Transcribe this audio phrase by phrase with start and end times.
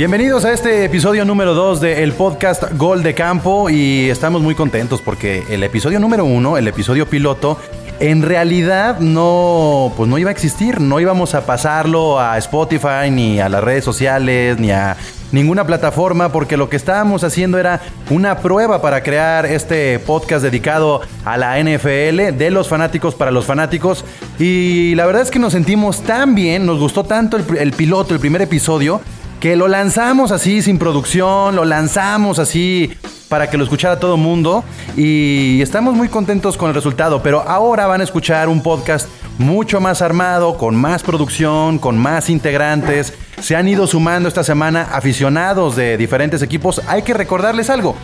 [0.00, 5.02] Bienvenidos a este episodio número 2 del podcast Gol de Campo y estamos muy contentos
[5.02, 7.58] porque el episodio número 1, el episodio piloto,
[7.98, 13.40] en realidad no, pues no iba a existir, no íbamos a pasarlo a Spotify ni
[13.40, 14.96] a las redes sociales ni a
[15.32, 21.02] ninguna plataforma porque lo que estábamos haciendo era una prueba para crear este podcast dedicado
[21.26, 24.02] a la NFL de los fanáticos para los fanáticos.
[24.38, 28.14] Y la verdad es que nos sentimos tan bien, nos gustó tanto el, el piloto,
[28.14, 29.02] el primer episodio
[29.40, 32.92] que lo lanzamos así sin producción, lo lanzamos así
[33.28, 34.62] para que lo escuchara todo el mundo
[34.96, 39.80] y estamos muy contentos con el resultado, pero ahora van a escuchar un podcast mucho
[39.80, 43.14] más armado, con más producción, con más integrantes.
[43.40, 46.82] Se han ido sumando esta semana aficionados de diferentes equipos.
[46.86, 47.96] Hay que recordarles algo.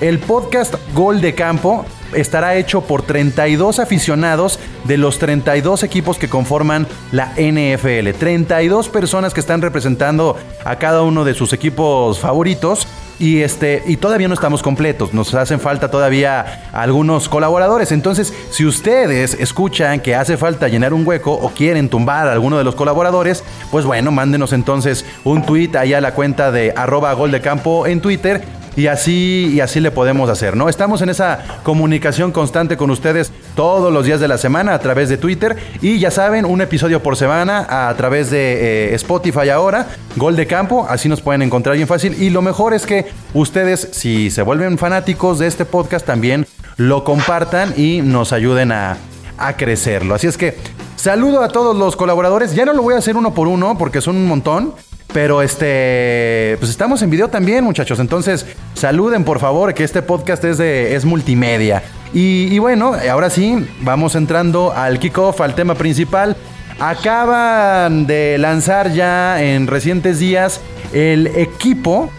[0.00, 6.28] El podcast Gol de Campo estará hecho por 32 aficionados de los 32 equipos que
[6.28, 8.10] conforman la NFL.
[8.18, 12.86] 32 personas que están representando a cada uno de sus equipos favoritos.
[13.20, 17.90] Y, este, y todavía no estamos completos, nos hacen falta todavía algunos colaboradores.
[17.90, 22.58] Entonces, si ustedes escuchan que hace falta llenar un hueco o quieren tumbar a alguno
[22.58, 27.12] de los colaboradores, pues bueno, mándenos entonces un tweet ahí a la cuenta de arroba
[27.14, 28.40] gol de campo en Twitter
[28.78, 30.68] y así y así le podemos hacer, ¿no?
[30.68, 35.08] Estamos en esa comunicación constante con ustedes todos los días de la semana a través
[35.08, 39.88] de Twitter y ya saben, un episodio por semana a través de eh, Spotify ahora,
[40.14, 43.88] Gol de Campo, así nos pueden encontrar bien fácil y lo mejor es que ustedes
[43.90, 46.46] si se vuelven fanáticos de este podcast también
[46.76, 48.96] lo compartan y nos ayuden a,
[49.38, 50.14] a crecerlo.
[50.14, 50.56] Así es que
[50.94, 54.00] saludo a todos los colaboradores, ya no lo voy a hacer uno por uno porque
[54.00, 54.72] son un montón.
[55.12, 57.98] Pero este, pues estamos en video también, muchachos.
[57.98, 61.82] Entonces, saluden por favor, que este podcast es de es multimedia.
[62.12, 66.36] Y, y bueno, ahora sí, vamos entrando al kickoff, al tema principal.
[66.78, 70.60] Acaban de lanzar ya en recientes días
[70.92, 72.10] el equipo,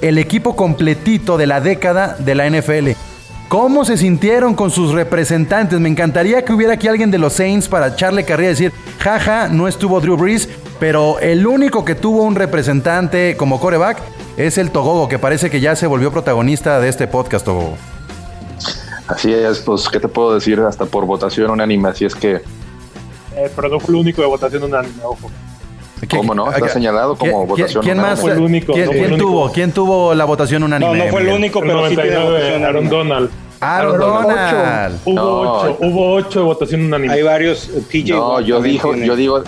[0.00, 2.90] el equipo completito de la década de la NFL.
[3.48, 5.78] ¿Cómo se sintieron con sus representantes?
[5.80, 9.48] Me encantaría que hubiera aquí alguien de los Saints para echarle carrilla y decir, jaja,
[9.48, 10.48] no estuvo Drew Brees,
[10.80, 13.98] pero el único que tuvo un representante como coreback
[14.36, 17.76] es el Togogo, que parece que ya se volvió protagonista de este podcast, Togogo.
[19.06, 20.60] Así es, pues, ¿qué te puedo decir?
[20.60, 22.40] Hasta por votación unánime, así es que,
[23.36, 25.30] Eh, pero no fue el único de votación unánime, ojo.
[26.16, 26.50] ¿cómo no?
[26.50, 28.10] Está señalado como ¿Quién- votación ¿Quién unánime.
[28.14, 28.20] más?
[28.20, 29.28] Fue el único, ¿Quién, no fue el quién único.
[29.30, 29.52] tuvo?
[29.52, 30.96] ¿Quién tuvo la votación unánime?
[30.98, 32.88] No, no fue el único, pero sí tiene 99, votación Aaron.
[32.88, 33.30] Donald.
[33.60, 34.98] Aaron Donald.
[35.04, 35.40] Hubo No.
[35.52, 37.12] ocho, hubo ocho de votación unánime.
[37.14, 37.68] Hay varios.
[37.68, 39.42] eh, TJ No, yo digo, yo digo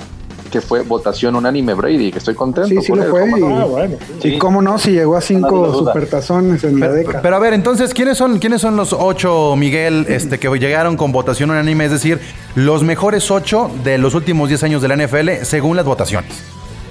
[0.52, 2.68] que fue votación unánime Brady, que estoy contento.
[2.68, 3.58] Sí, sí por lo él, fue, ¿cómo no?
[3.58, 3.96] Ah, bueno.
[4.20, 7.22] Sí, cómo no, si llegó a cinco supertazones en la década.
[7.22, 11.10] pero a ver, entonces, ¿quiénes son, ¿quiénes son los ocho, Miguel, este, que llegaron con
[11.10, 11.86] votación unánime?
[11.86, 12.20] Es decir,
[12.54, 16.30] los mejores ocho de los últimos 10 años de la NFL según las votaciones.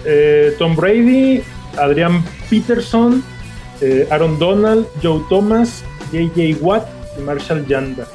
[0.04, 1.44] Eh, Tom Brady,
[1.78, 3.24] Adrian Peterson,
[3.80, 8.08] eh, Aaron Donald, Joe Thomas, JJ Watt y Marshall Yanda.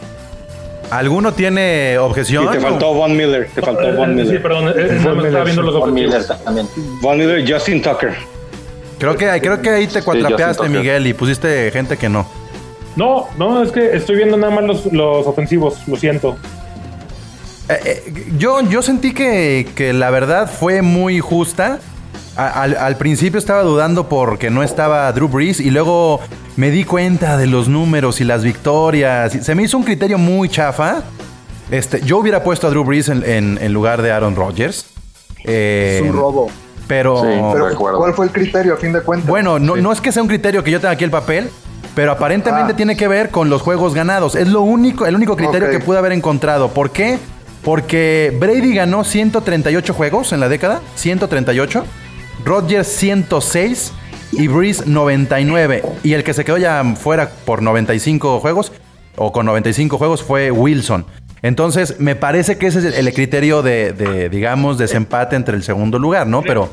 [0.91, 2.45] ¿Alguno tiene objeción?
[2.45, 3.49] Y te faltó Von Miller.
[3.55, 4.43] Te faltó Von Eh, Sí, Miller.
[4.43, 6.69] perdón, eh, eh, estaba viendo los Von Miller también.
[7.01, 8.15] Von Miller, Justin Tucker.
[8.99, 10.69] Creo que, creo que ahí te cuatrapeaste.
[10.69, 12.27] Miguel, y pusiste gente que no.
[12.97, 16.39] No, no, es que estoy viendo nada más los, los ofensivos, lo siento.
[17.69, 21.79] Eh, eh, yo, yo sentí que, que la verdad fue muy justa.
[22.37, 26.21] Al, al principio estaba dudando porque no estaba Drew Brees y luego
[26.57, 29.33] me di cuenta de los números y las victorias.
[29.33, 31.03] Se me hizo un criterio muy chafa.
[31.71, 34.87] Este, yo hubiera puesto a Drew Brees en, en- en lugar de Aaron Rodgers.
[35.45, 36.51] Eh, Es un robo.
[36.87, 37.75] Pero, Sí.
[37.77, 39.29] ¿cuál fue el criterio a fin de cuentas?
[39.29, 39.83] bueno, no, Sí.
[39.83, 41.51] no es que sea un criterio que yo tenga aquí el papel,
[41.97, 42.77] pero aparentemente Ah.
[42.77, 44.37] tiene que ver con los juegos ganados.
[44.37, 46.69] Es lo único, el único criterio que pude haber encontrado.
[46.69, 47.19] ¿Por qué?
[47.65, 51.85] Porque Brady ganó 138 juegos en la década, 138.
[52.47, 53.93] Rodgers 106
[54.33, 55.83] y Breeze 99.
[56.05, 58.73] Y el que se quedó ya fuera por 95 juegos,
[59.17, 61.05] o con 95 juegos, fue Wilson.
[61.43, 65.99] Entonces, me parece que ese es el, criterio de, de, digamos, desempate entre el segundo
[65.99, 66.43] lugar, ¿no?
[66.43, 66.71] Pero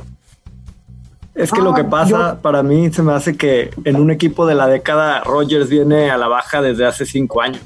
[1.33, 4.45] Es que lo que Ah, pasa, para mí, se me hace que en un equipo
[4.45, 7.61] de la década, Rogers viene a la baja desde hace cinco años.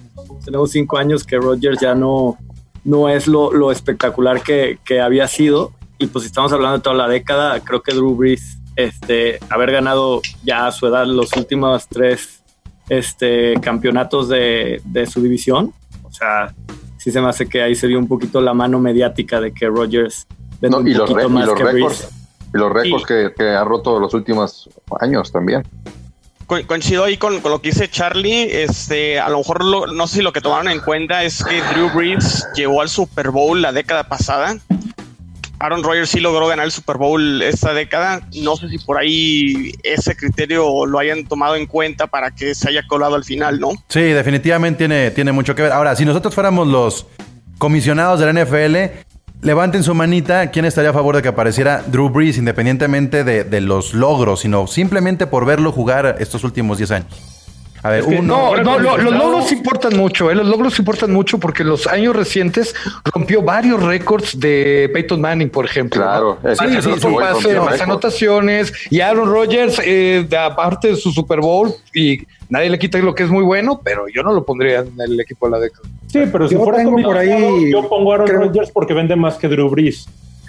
[0.45, 2.38] tenemos cinco años que Rodgers ya no,
[2.86, 5.74] no es lo, lo espectacular que, que había sido.
[5.98, 9.72] Y pues si estamos hablando de toda la década, creo que Drew Brees, este, haber
[9.72, 12.44] ganado ya a su edad los últimos tres
[12.90, 15.74] este, campeonatos de, de su división,
[16.04, 16.54] o sea,
[16.98, 19.68] sí se me hace que ahí se dio un poquito la mano mediática de que
[19.68, 20.26] Rodgers
[20.62, 22.10] vende No, y los, y más los que récords,
[22.54, 24.70] y los récords que, que ha roto los últimos
[25.00, 25.64] años también.
[26.46, 28.44] Co- Coincido ahí con, con lo que dice Charlie.
[28.64, 31.62] Este, a lo mejor lo- no sé si lo que tomaron en cuenta es que
[31.74, 34.58] Drew Brees llegó al Super Bowl la década pasada.
[35.59, 38.21] Aaron Rodgers sí logró ganar el Super Bowl esta década.
[38.36, 42.69] No sé si por ahí ese criterio lo hayan tomado en cuenta para que se
[42.69, 43.71] haya colado al final, ¿no?
[43.88, 45.71] Sí, definitivamente tiene, tiene mucho que ver.
[45.71, 47.07] Ahora, si nosotros fuéramos los
[47.57, 49.00] comisionados de la NFL,
[49.42, 50.51] levanten su manita.
[50.51, 54.68] ¿Quién estaría a favor de que apareciera Drew Brees, independientemente de, de los logros, sino
[54.68, 57.37] simplemente por verlo jugar estos últimos 10 años?
[57.84, 58.56] A ver, Es que uno.
[58.56, 59.20] No, no, lo- los No.
[59.20, 60.36] logros importan mucho, ¿eh?
[60.36, 62.74] los logros importan mucho porque en los años recientes
[63.14, 66.02] rompió varios récords de Peyton Manning, por ejemplo.
[66.02, 66.58] Claro, Más es
[66.88, 67.82] pase, más récords.
[67.82, 72.20] anotaciones y Aaron Rodgers, eh, de- aparte de su Super Bowl, y
[72.50, 75.20] nadie le quita lo que es muy bueno, pero yo no lo pondría en el
[75.20, 75.88] equipo de la década.
[76.08, 78.94] Sí, pero si Yo fuera tengo por ahí- yo pongo a Aaron creo- Rodgers porque
[78.94, 80.08] vende más que Drew Brees.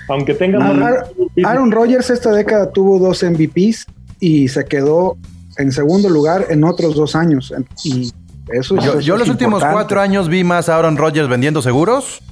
[0.08, 1.46] Aunque tenga más Aaron- Drew Brees.
[1.46, 3.86] Aaron Rodgers esta década tuvo dos MVPs
[4.20, 5.16] y se quedó
[5.58, 7.52] en segundo lugar en otros dos años.
[7.84, 8.10] Y
[8.50, 9.74] eso, Yo, eso yo es los últimos importante.
[9.74, 12.22] cuatro años vi más a Aaron Rodgers vendiendo seguros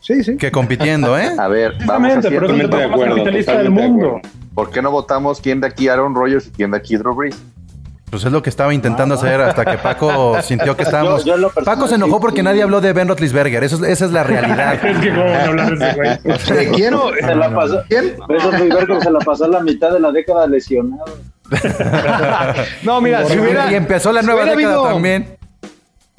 [0.00, 0.36] Sí, sí.
[0.36, 1.30] que compitiendo, ¿eh?
[1.38, 4.20] A ver, vamos Precisamente, pero es el Totalmente de acuerdo, capitalista del de mundo.
[4.54, 7.36] ¿Por qué no votamos quién de aquí Aaron Rodgers y quién de aquí Drew Brees?
[8.10, 11.24] Pues es lo que estaba intentando hacer hasta que Paco sintió que estábamos.
[11.24, 12.42] Yo- yo en lo personal, Paco se enojó porque sí.
[12.44, 13.64] nadie habló de Ben Roethlisberger.
[13.64, 14.74] Eso es- esa es la realidad.
[14.84, 16.58] Es que cómo van a hablar de ese güey.
[16.58, 16.94] ¿De quién?
[17.26, 17.82] Se la pasó.
[17.88, 18.14] ¿Quién?
[18.28, 21.04] Beto Rivero se la pasó la mitad de la década lesionado.
[22.82, 23.70] No, mira, si hubiera.
[23.70, 25.36] y empezó la si nueva década habido- también.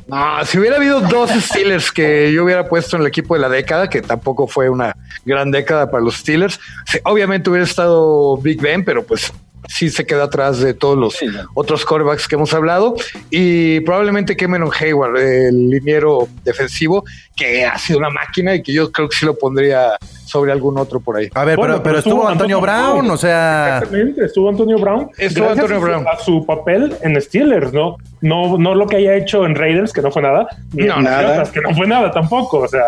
[0.07, 3.49] No, si hubiera habido dos Steelers que yo hubiera puesto en el equipo de la
[3.49, 4.95] década, que tampoco fue una
[5.25, 6.59] gran década para los Steelers,
[7.05, 9.33] obviamente hubiera estado Big Ben, pero pues
[9.67, 12.95] sí se queda atrás de todos los Sí, otros quarterbacks que hemos hablado
[13.29, 17.03] y probablemente Cameron Hayward, el liniero defensivo,
[17.35, 20.77] que ha sido una máquina y que yo creo que sí lo pondría sobre algún
[20.77, 21.29] otro por ahí.
[21.33, 23.11] A ver, Bueno, pero, pero estuvo estuvo Antonio Antonio Brown, Brown.
[23.11, 23.77] o sea.
[23.77, 25.09] Exactamente, estuvo Antonio Brown.
[25.17, 26.05] Estuvo Gracias Antonio a su- Brown.
[26.07, 27.97] A su papel en Steelers, ¿no?
[28.21, 30.47] No, no lo que haya hecho en Raiders, que no fue nada.
[30.73, 31.43] Ni No, en nada.
[31.51, 32.59] Que no fue nada tampoco.
[32.59, 32.81] O sea,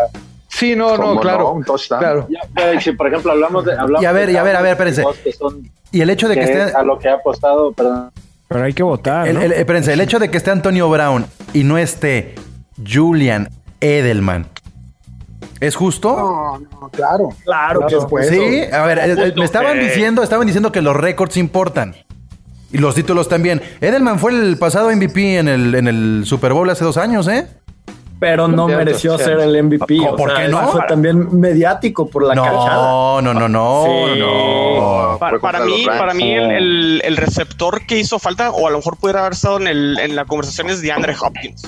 [0.58, 1.60] Sí, no, no, ¿Cómo claro.
[1.66, 1.74] no?
[1.98, 2.26] Claro.
[2.28, 3.72] Ya, si por ejemplo hablamos de.
[3.72, 5.02] Hablamos Y a ver, de y a ver, a ver, espérense.
[5.38, 6.64] son- Y el hecho de que que esté.
[6.70, 8.10] es a lo que ha apostado, perdón.
[8.48, 9.28] Pero hay que votar.
[9.28, 9.40] El, ¿no?
[9.42, 12.34] el- espérense, el hecho de que esté Antonio Brown y no esté
[12.86, 13.48] Julian
[13.80, 14.46] Edelman.
[15.60, 16.16] ¿Es justo?
[16.16, 17.28] No, no, claro.
[17.44, 18.32] Claro, que supuesto.
[18.32, 21.94] Sí, a ver, eh, me estaban que- diciendo, estaban diciendo que los récords importan.
[22.70, 23.62] Y los títulos también.
[23.80, 27.46] Edelman fue el pasado MVP en el, en el Super Bowl hace dos años, ¿eh?
[28.20, 29.96] Pero no mereció ser el MVP.
[30.16, 30.68] ¿Por o sea, qué no?
[30.68, 32.58] Fue también mediático por la cachada.
[32.76, 34.20] No, no, no, no, Sí.
[34.20, 35.18] no.
[35.40, 38.96] Para mí, para mí el, el- el receptor que hizo falta, o a lo mejor
[38.96, 41.62] pudiera haber estado en, el, en la conversación es de Andre Hopkins.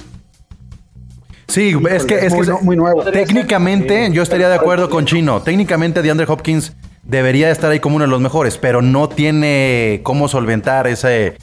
[1.49, 3.03] Sí, es que, es que muy, no- muy nuevo.
[3.05, 5.43] técnicamente yo estaría de acuerdo con Chino.
[5.43, 10.29] Técnicamente DeAndre Hopkins debería estar ahí como uno de los mejores, pero no tiene cómo
[10.29, 11.37] solventar ese,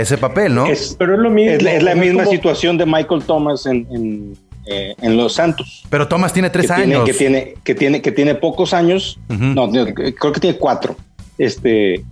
[0.00, 0.66] ese papel, ¿no?
[0.66, 1.52] Es, pero es lo mismo.
[1.52, 5.16] es la, es la Es misma como- situación de Michael Thomas en, en, eh, en
[5.16, 5.84] Los Santos.
[5.88, 7.04] Pero Thomas tiene tres que años.
[7.04, 9.18] Tiene, que, tiene, que, tiene, que tiene pocos años.
[9.28, 10.96] No, no, creo que tiene cuatro.
[11.38, 12.04] Este,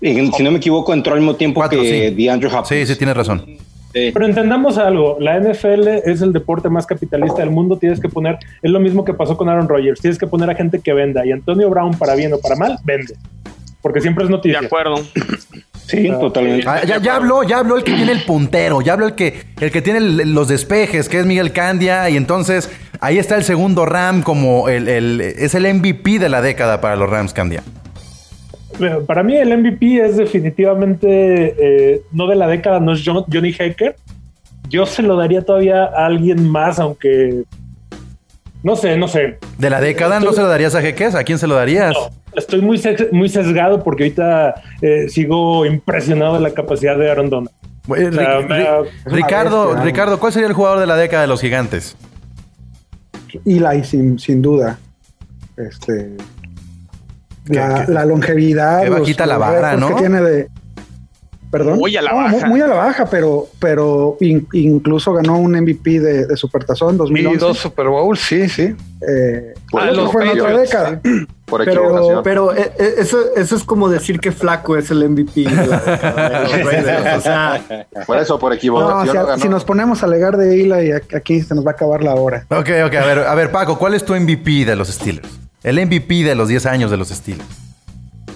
[0.00, 2.14] en- si no me equivoco, entró al mismo tiempo Cuatro, que sí.
[2.14, 2.68] DeAndre Hopkins.
[2.68, 3.44] Sí, sí, tienes razón.
[3.92, 8.36] Pero entendamos algo, la NFL es el deporte más capitalista del mundo, tienes que poner,
[8.60, 11.24] es lo mismo que pasó con Aaron Rodgers, tienes que poner a gente que venda
[11.24, 13.14] y Antonio Brown para bien o para mal, vende,
[13.80, 14.60] porque siempre es De noticia.
[14.60, 14.96] acuerdo.
[15.86, 16.64] Sí, totalmente.
[16.68, 19.42] Ah, ya, ya habló, ya habló el que tiene el puntero, ya habló el que,
[19.60, 23.44] el que tiene el- los despejes, que es Miguel Candia, y entonces ahí está el
[23.44, 27.62] segundo Ram como el, el- es el MVP de la década para los Rams Candia.
[28.80, 33.24] Eh, Para mí el MVP es definitivamente, eh, no de la década, no es John-
[33.32, 33.96] Johnny Hacker,
[34.68, 37.44] yo se lo daría todavía a alguien más, aunque,
[38.66, 41.14] no sé, no sé, De la década, ¿no se lo darías a Jeques?
[41.14, 41.94] ¿A quién se lo darías?
[41.94, 42.82] No, estoy muy,
[43.12, 47.50] muy sesgado porque ahorita eh, sigo impresionado de la capacidad de Aaron Donald.
[47.88, 50.86] O sea, Ri- me- Ri- es una Ricardo, bestia, Ricardo, ¿cuál sería el jugador de
[50.86, 51.96] la década de los gigantes?
[53.44, 54.78] Eli, sin, sin duda.
[55.56, 56.16] Este,
[57.46, 58.82] la, qué- la longevidad.
[58.82, 59.88] qué bajita la vara, récords ¿no?
[59.96, 60.48] Que tiene de.
[61.50, 61.78] Perdón.
[61.78, 62.30] Muy a la No, baja.
[62.40, 66.96] Muy, muy a la baja, pero, pero in- incluso ganó un MVP de, de Supertazón
[66.96, 67.38] Y 2011.
[67.38, 68.74] dos Super Bowls, sí, sí.
[69.08, 71.00] Eh, Ah, los fue en otra década.
[71.44, 75.42] por Pero, pero eh, eh, eso, eso es como decir que Flaco es el MVP
[75.42, 77.18] de la década de los Raiders.
[77.18, 77.60] O sea,
[78.06, 79.06] Por eso, por No, equivocación.
[79.08, 79.42] si, no ganó.
[79.42, 82.14] si nos ponemos a alegar de Ila y aquí se nos va a acabar la
[82.14, 82.44] hora.
[82.50, 85.28] Ok, ok, a ver, a ver, Paco, ¿cuál es tu MVP de los Steelers?
[85.62, 87.46] El MVP de los 10 años de los Steelers.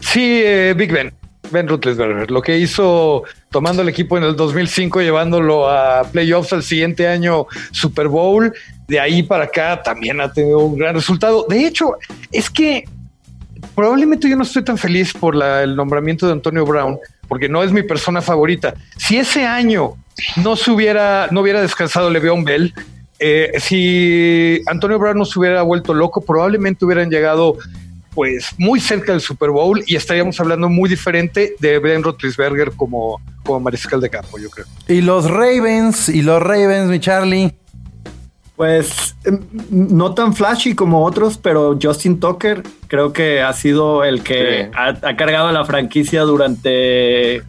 [0.00, 1.12] Sí, eh, Big Ben.
[1.50, 2.30] Ben Roethlisberger.
[2.30, 7.46] Lo que hizo tomando el equipo en el 2005, llevándolo a playoffs al siguiente año
[7.72, 8.52] Super Bowl.
[8.88, 11.46] De ahí para acá también ha tenido un gran resultado.
[11.48, 11.96] De hecho,
[12.32, 12.84] es que
[13.74, 17.72] probablemente yo no estoy tan feliz por el nombramiento de Antonio Brown, porque no es
[17.72, 18.74] mi persona favorita.
[18.96, 19.94] Si ese año
[20.36, 22.74] no se hubiera, no hubiera descansado Le'Veon Bell,
[23.18, 27.58] eh, si Antonio Brown no se hubiera vuelto loco, probablemente hubieran llegado
[28.20, 33.18] pues muy cerca del Super Bowl y estaríamos hablando muy diferente de Ben Roethlisberger como,
[33.44, 34.66] como mariscal de campo, yo creo.
[34.88, 37.54] Y los Ravens, y los Ravens, mi Charlie.
[38.56, 44.22] pues em, no tan flashy como otros, pero Justin Tucker creo que ha sido el
[44.22, 44.70] que Sí.
[44.76, 47.42] ha, ha cargado a la franquicia durante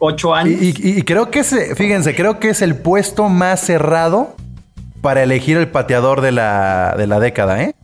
[0.00, 0.60] ocho años.
[0.60, 4.34] y- y creo que es, fíjense, creo que es el puesto más cerrado
[5.00, 7.76] para elegir el pateador de la, de la década, ¿eh?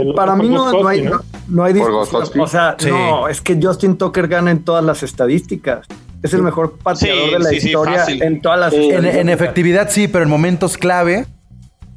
[0.00, 1.10] El- Para mí no, no hay, ¿no?
[1.10, 2.40] no, no hay discusión.
[2.40, 2.88] O sea, Sí.
[2.90, 5.86] no, es que Justin Tucker gana en todas las estadísticas.
[6.22, 8.76] Es el mejor pateador Sí, de la sí, historia en todas las Sí.
[8.76, 9.20] En, estadísticas.
[9.20, 11.26] en efectividad sí, pero en momentos clave.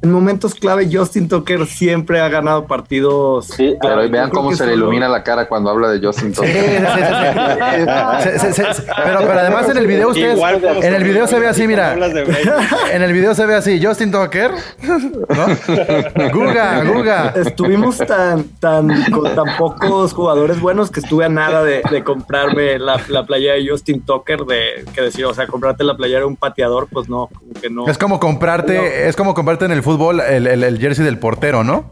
[0.02, 3.46] En momentos clave, Justin Tucker siempre ha ganado partidos.
[3.46, 6.52] Sí, Pero vean cómo se le ilumina la cara cuando habla de Justin Sí, sí,
[6.52, 6.86] Tucker.
[6.94, 8.38] sí, sí.
[8.38, 11.38] Se- se- se- pero, pero además en el video ustedes, Igual en el video se
[11.40, 11.96] ve así, mira.
[12.92, 16.28] En el video se ve así, Justin Tucker, ¿no?
[16.32, 17.32] Guga, Guga.
[17.34, 22.78] Estuvimos tan, tan, con tan pocos jugadores buenos que estuve a nada de, de comprarme
[22.78, 26.26] la, la playera de Justin Tucker, de que decir, o sea, comprarte la playera de
[26.26, 27.86] un pateador, pues no, como que no.
[27.88, 31.64] Es como comprarte, es como comprarte en el fútbol el, el- el jersey del portero,
[31.64, 31.90] ¿no?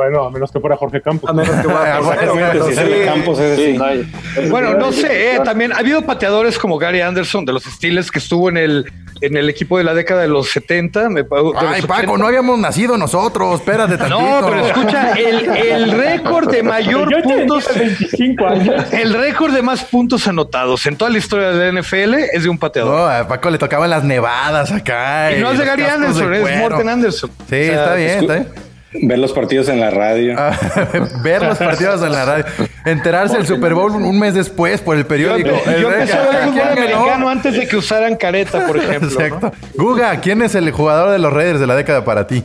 [0.00, 1.28] Bueno, a menos que fuera Jorge Campos.
[1.28, 2.76] A menos que vaya a Bueno, pero Si sí.
[2.76, 3.72] sale Campos, ese sí.
[3.72, 3.78] sí.
[3.78, 4.08] No hay-
[4.48, 8.18] Bueno, no sé, eh, también ha habido pateadores como Gary Anderson de los Steelers que
[8.18, 8.90] estuvo en el,
[9.20, 11.08] en el equipo de la década de los 70.
[11.10, 11.86] me de los Ay, 80.
[11.86, 14.20] Paco, no habíamos nacido nosotros, espérate tantito.
[14.20, 18.92] No, pero escucha, el, el récord de mayor Yo tenía puntos, 25 años.
[18.92, 22.48] el récord de más puntos anotados en toda la historia de la NFL es de
[22.48, 22.94] un pateador.
[22.96, 25.32] No, a Paco le tocaban las nevadas acá.
[25.36, 26.58] y no es de Gary Anderson, de es.
[26.58, 27.30] Morten Anderson.
[27.48, 28.48] Sí, está bien, está bien.
[28.92, 30.34] Ver los partidos en la radio.
[30.36, 30.58] Ah,
[31.22, 32.44] Ver los partidos en la radio.
[32.84, 35.50] Enterarse del Super Bowl un mes después por el Yo, periódico.
[35.66, 39.10] El yo empecé a ver fútbol americano antes de que usaran careta, por ejemplo.
[39.10, 39.24] ¿no?
[39.24, 39.52] Exacto.
[39.76, 42.42] Guga, ¿quién es el jugador de los Raiders de la década para ti?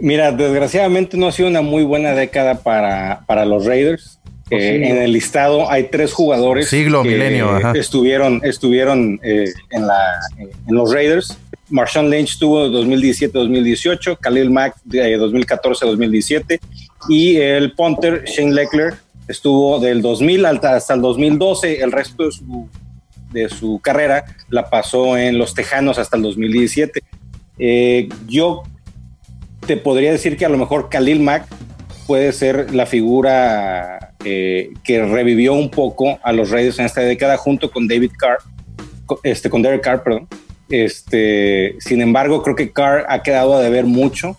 [0.00, 4.18] Mira, desgraciadamente no ha sido una muy buena década para, para los Raiders.
[4.50, 7.72] Eh, en el listado hay tres jugadores Siglo, que milenio, ajá.
[7.76, 11.38] estuvieron, estuvieron eh, en, la, en los Raiders.
[11.70, 16.60] Marshawn Lynch tuvo 2017-2018, Khalil Mack de 2014-2017
[17.08, 18.94] y el punter Shane Leckler
[19.28, 21.82] estuvo del 2000 hasta, el 2012.
[21.82, 22.28] El resto
[23.32, 27.02] de su, carrera la pasó en los Tejanos hasta el 2017.
[27.58, 28.62] Eh, yo
[29.66, 31.46] te podría decir que a lo mejor Khalil Mack
[32.06, 37.36] puede ser la figura eh, que revivió un poco a los Raiders en esta década
[37.36, 38.38] junto con David Carr,
[39.22, 40.28] este, con Derek Carr, perdón.
[40.70, 44.36] Este, sin embargo, creo que Carr ha quedado a deber mucho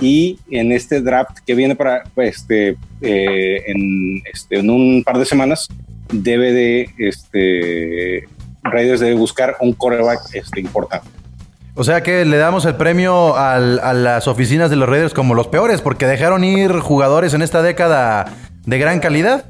[0.00, 5.24] y en este draft que viene para este, eh, en, este, en un par de
[5.24, 5.68] semanas
[6.12, 8.24] debe de este,
[8.62, 11.08] Raiders debe buscar un coreback este, importante.
[11.74, 15.46] O sea que le damos el premio a las oficinas de los Raiders como los
[15.46, 18.34] peores, porque dejaron ir jugadores en esta década
[18.66, 19.44] de gran calidad.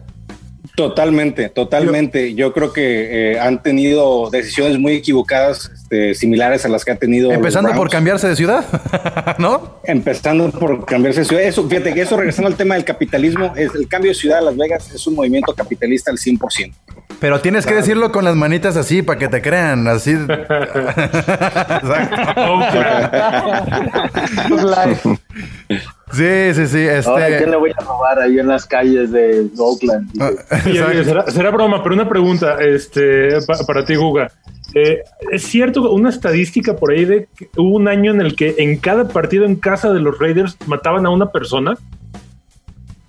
[0.79, 2.37] Totalmente, totalmente.
[2.37, 6.95] Yo, creo que eh, han tenido decisiones muy equivocadas, este, similares a las que ha
[6.95, 7.33] tenido.
[7.33, 8.65] Empezando por cambiarse de ciudad,
[9.39, 9.81] ¿no?
[9.83, 11.43] Empezando por cambiarse de ciudad.
[11.43, 14.43] Eso, fíjate que eso, regresando al tema del capitalismo, es el cambio de ciudad a
[14.43, 16.73] Las Vegas es un movimiento capitalista al 100%.
[17.19, 20.13] Pero tienes que decirlo con las manitas así para que te crean, así.
[26.13, 26.87] Sí, sí, sí.
[27.07, 27.51] Ahora, ¿quién Este.
[27.51, 30.11] le voy a robar ahí en las calles de Oakland?
[30.21, 30.31] Ah,
[30.67, 34.31] Oye, oye, será, será broma, pero una pregunta este, pa- para ti, Guga.
[34.75, 38.55] Eh, ¿Es cierto una estadística por ahí de que hubo un año en el que
[38.59, 41.77] en cada partido en casa de los Raiders mataban a una persona?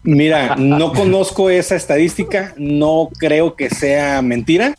[0.04, 4.74] Mira, no conozco esa estadística, no creo que sea mentira.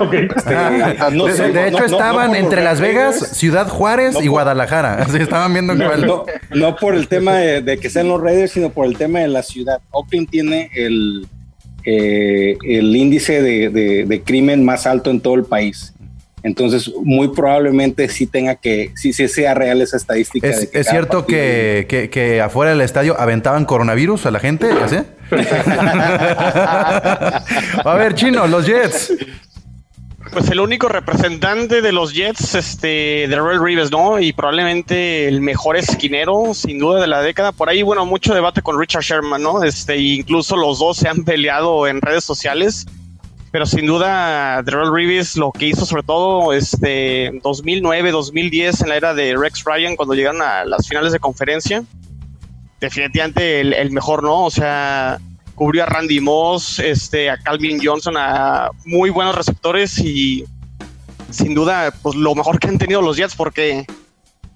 [0.36, 3.68] Este, Ah, no de, sé, de no- hecho, no- estaban entre Las Vegas, Raiders, Ciudad
[3.68, 4.94] Juárez No y por- Guadalajara.
[5.02, 6.06] Así estaban viendo cuál.
[6.06, 9.18] no, no por el tema de, de que sean los Raiders, sino por el tema
[9.20, 9.80] de la ciudad.
[9.90, 11.26] Oakland tiene el,
[11.84, 15.92] eh, el índice de, de- de crimen más alto en todo el país.
[16.42, 20.46] Entonces, muy probablemente sí tenga que, sí, sí sea real esa estadística.
[20.48, 24.38] ¿Es, de es cada cierto que, que- que afuera del estadio aventaban coronavirus a la
[24.40, 24.66] gente?
[27.84, 29.12] A ver, Chino, los Jets.
[30.32, 34.20] Pues el único representante de los Jets, este, Royal Reeves, ¿no?
[34.20, 37.50] Y probablemente el mejor esquinero, sin duda, de la década.
[37.50, 39.64] Por ahí, bueno, mucho debate con Richard Sherman, ¿no?
[39.64, 42.86] Este, incluso los dos se han peleado en redes sociales.
[43.50, 48.96] Pero sin duda, Darrell Reeves lo que hizo, sobre todo, este, 2009, 2010, en la
[48.96, 51.82] era de Rex Ryan, cuando llegaron a las finales de conferencia,
[52.80, 54.44] definitivamente el mejor, ¿no?
[54.44, 55.18] O sea,
[55.60, 60.42] cubrió a Randy Moss, este, a Calvin Johnson, a muy buenos receptores y
[61.28, 63.84] sin duda, pues lo mejor que han tenido los Jets, porque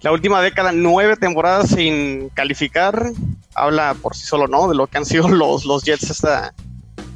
[0.00, 3.10] la última década, nueve temporadas sin calificar,
[3.54, 4.66] habla por sí solo, ¿no?
[4.66, 6.54] De lo que han sido los, los Jets esta,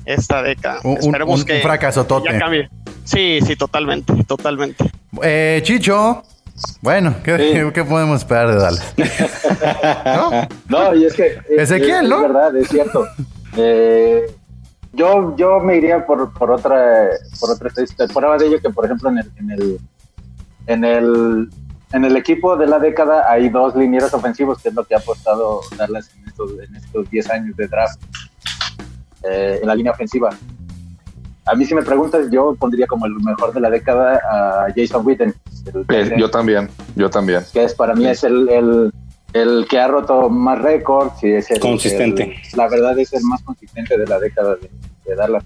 [0.04, 0.80] esta década.
[0.84, 2.30] Un- Esperemos un- que un fracasotote.
[2.30, 2.68] ya cambie.
[3.04, 4.84] Sí, sí, totalmente, totalmente.
[5.22, 6.24] Eh, Chicho.
[6.82, 8.94] Bueno, ¿qué, qué podemos esperar de Dallas?
[10.68, 11.22] No, y es que.
[11.26, 12.16] eh, Ezequiel, es, ¿no?
[12.16, 13.06] Es verdad, es cierto.
[13.60, 14.26] Eh,
[14.92, 17.08] yo, yo me iría por, por otra
[17.40, 18.06] por otra estadística.
[18.06, 19.80] Prueba de ello que, por ejemplo, en el, en el
[20.66, 21.48] en el
[21.92, 24.98] en el equipo de la década hay dos linieros ofensivos, que es lo que ha
[24.98, 28.00] apostado Dallas en estos en estos 10 años de draft
[29.24, 30.30] eh, en la línea ofensiva.
[31.46, 35.04] A mí, si me preguntas, yo pondría como el mejor de la década a Jason
[35.06, 35.34] Witten.
[35.88, 37.42] el- Eh, yo también, yo también.
[37.52, 38.92] que es para mí es el, el,
[39.32, 42.22] el que ha roto más récords y es el Consistente.
[42.22, 44.70] el- la verdad es el más consistente de la década de,
[45.04, 45.44] de Dallas.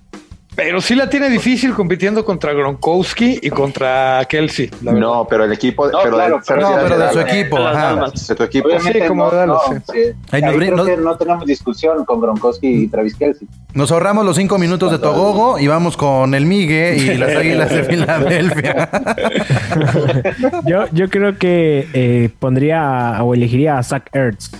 [0.55, 4.71] Pero sí la tiene difícil compitiendo contra Gronkowski y contra Kelsey.
[4.83, 4.93] la.
[4.93, 7.57] No, pero el equipo, No, pero, claro, de, pero- No, sí, pero de su equipo.
[7.59, 8.11] ajá.
[8.29, 8.69] De tu equipo.
[8.69, 9.83] Obviamente Sí, como no, Dallas, no, sí.
[9.93, 9.99] sí.
[10.31, 13.49] Ahí Ahí nos brin- creo nos- que no tenemos discusión con Gronkowski y Travis Kelsey.
[13.73, 17.71] Nos ahorramos los cinco minutos de Togogo y vamos con el Migue y las Águilas
[17.71, 18.91] de Filadelfia.
[20.67, 24.51] Yo, yo creo que eh, pondría o elegiría a Zach Ertz.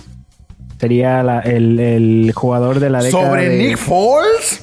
[0.79, 3.25] Sería la- el, el jugador de la década.
[3.27, 4.62] ¿Sobre de- Nick Foles?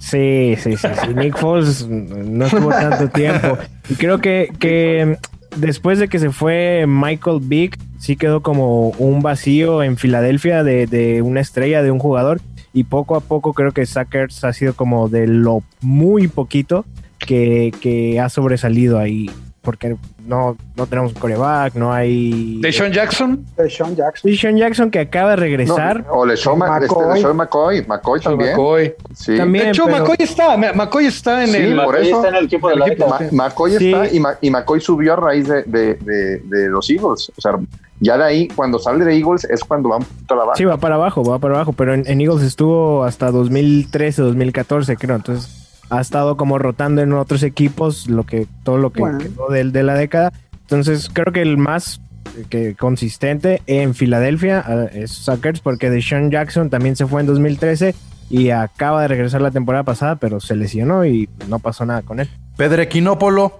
[0.00, 1.14] Sí, sí, sí, sí.
[1.14, 3.58] Nick Foles no estuvo tanto tiempo.
[3.88, 5.18] Y creo que, que
[5.56, 10.86] después de que se fue Michael Vick, sí quedó como un vacío en Filadelfia de,
[10.86, 12.40] de una estrella, de un jugador.
[12.72, 16.86] Y poco a poco creo que Zach Ertz ha sido como de lo muy poquito
[17.18, 19.30] que, que ha sobresalido ahí.
[19.62, 19.94] Porque
[20.26, 22.58] no, no tenemos coreback, no hay...
[22.62, 23.44] Deshaun Jackson.
[23.68, 24.30] Sean Jackson.
[24.30, 26.02] Deshaun Jackson que acaba de regresar.
[26.06, 27.14] No, o LeSean Ma- este, McCoy.
[27.14, 28.50] LeSean McCoy, McCoy también.
[28.52, 28.94] McCoy.
[29.14, 29.36] Sí.
[29.36, 29.64] También.
[29.66, 30.56] De hecho, pero- McCoy está.
[30.56, 31.76] McCoy está en Sí, el.
[31.82, 32.16] por Ahí eso.
[32.16, 33.08] está en el equipo de la equipo.
[33.08, 33.92] Ma- McCoy Sí.
[33.92, 37.30] está y, Ma- y McCoy subió a raíz de, de, de, de los Eagles.
[37.36, 37.58] O sea,
[38.00, 40.56] ya de ahí, cuando sale de Eagles, es cuando va un poquito a la baja.
[40.56, 44.96] Sí, va para abajo, va para abajo, pero en, en Eagles estuvo hasta 2013, 2014,
[44.96, 45.16] creo.
[45.16, 49.18] Entonces ha estado como rotando en otros equipos, lo que todo lo que Bueno.
[49.18, 50.32] quedó del- de, la década.
[50.62, 52.00] Entonces creo que el más
[52.36, 57.26] eh, que consistente en Filadelfia eh, es Suckers, porque Deshaun Jackson también se fue en
[57.26, 57.94] 2013
[58.30, 62.20] y acaba de regresar la temporada pasada, pero se lesionó y no pasó nada con
[62.20, 62.28] él.
[62.56, 63.58] Pedrequinópolo.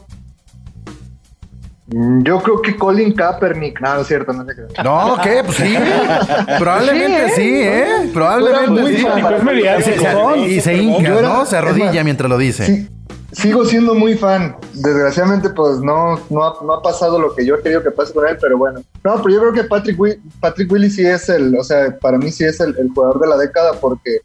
[2.22, 3.80] Yo creo que Colin Kaepernick.
[3.80, 4.82] No, no es cierto, no sé qué.
[4.84, 5.42] No, ¿qué?
[5.44, 5.76] Pues sí.
[6.58, 8.10] Probablemente sí, ¿eh?
[8.12, 9.06] Probablemente muy sí.
[9.06, 10.38] Y se-.
[10.48, 11.46] Y se hinca, era- ¿no?
[11.46, 12.64] Se arrodilla más, mientras lo dice.
[12.66, 12.88] Sí,
[13.32, 14.56] sigo siendo muy fan.
[14.74, 18.12] Desgraciadamente, pues no, no, ha, no ha pasado lo que yo he querido que pase
[18.12, 18.80] con él, pero bueno.
[19.04, 22.18] No, pero yo creo que Patrick, Wi- Patrick Willis sí es el, o sea, para
[22.18, 24.18] mí sí es el, el jugador de la década porque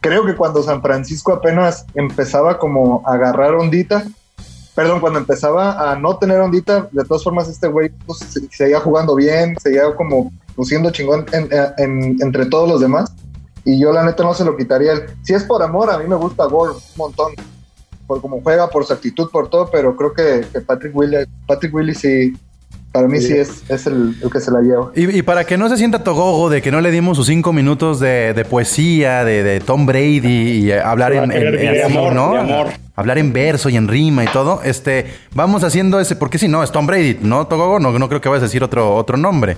[0.00, 4.04] creo que cuando San Francisco apenas empezaba como a agarrar ondita,
[4.74, 8.80] perdón, cuando empezaba a no tener ondita, de todas formas este güey pues, se- seguía
[8.80, 13.12] jugando bien, seguía como siendo chingón en- en- entre todos los demás.
[13.64, 14.92] Y yo la neta no se lo quitaría.
[15.22, 17.32] Si es por amor, a mí me gusta Gore un montón.
[18.06, 21.72] Por cómo juega, por su actitud, por todo, pero creo que, que Patrick Willis, Patrick
[21.74, 22.32] Willis sí,
[22.92, 24.90] para mí sí, es, es el, el que se la lleva.
[24.96, 27.52] Y, y para que no se sienta Togogo de que no le dimos sus cinco
[27.52, 32.36] minutos de, de poesía, de, de Tom Brady y eh, hablar en, así, amor, ¿no?
[32.36, 32.68] amor.
[32.96, 34.60] Hablar en verso y en rima y todo.
[34.64, 37.78] Este, vamos haciendo ese, porque si no, es Tom Brady, ¿no, Togogo?
[37.78, 39.56] No, no creo que vayas a decir otro, otro nombre.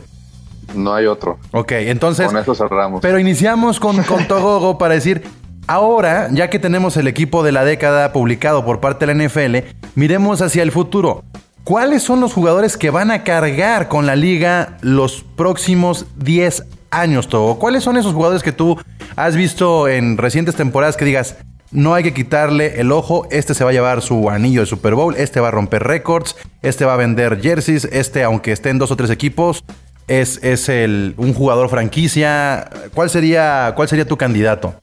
[0.74, 1.38] No hay otro.
[1.52, 2.26] Ok, entonces.
[2.26, 3.00] Con eso cerramos.
[3.00, 5.22] Pero iniciamos con, con Togogo para decir,
[5.66, 9.56] ahora, ya que tenemos el equipo de la década publicado por parte de la NFL,
[9.94, 11.24] miremos hacia el futuro.
[11.64, 17.28] ¿Cuáles son los jugadores que van a cargar con la liga los próximos 10 años,
[17.28, 17.58] Togo?
[17.58, 18.78] ¿Cuáles son esos jugadores que tú
[19.14, 21.36] has visto en recientes temporadas que digas,
[21.70, 24.94] no hay que quitarle el ojo, este se va a llevar su anillo de Super
[24.94, 28.78] Bowl, este va a romper récords, este va a vender jerseys, este, aunque esté en
[28.78, 29.64] dos o tres equipos,
[30.08, 32.68] es, es el, un jugador franquicia.
[32.92, 34.74] ¿Cuál sería, ¿Cuál sería tu candidato?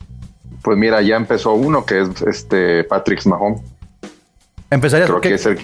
[0.61, 3.61] Pues mira, ya empezó uno que es este Patrick Mahomes.
[4.71, 5.57] Empezarías Creo ¿qué- que es el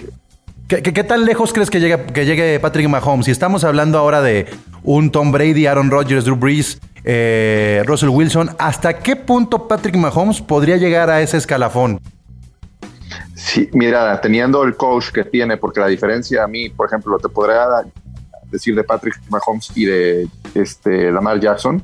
[0.68, 3.26] ¿Qué, qué, tan lejos crees que llegue, que llegue Patrick Mahomes?
[3.26, 4.46] Si estamos hablando ahora de
[4.82, 10.40] un Tom Brady, Aaron Rodgers, Drew Brees, eh, Russell Wilson, ¿hasta qué punto Patrick Mahomes
[10.40, 12.00] podría llegar a ese escalafón?
[13.36, 17.28] Sí, mira, teniendo el coach que tiene, porque la diferencia a mí, por ejemplo, te
[17.28, 17.66] podría
[18.50, 21.80] decir de Patrick Mahomes y de este, Lamar Jackson,